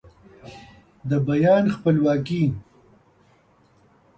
[1.09, 2.43] د بیان خپلواکي